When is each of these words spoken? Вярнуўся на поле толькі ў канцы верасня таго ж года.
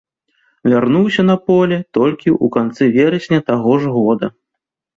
Вярнуўся 0.71 1.21
на 1.31 1.35
поле 1.49 1.77
толькі 1.99 2.29
ў 2.33 2.45
канцы 2.57 2.83
верасня 2.99 3.39
таго 3.53 3.73
ж 3.85 3.95
года. 4.01 4.27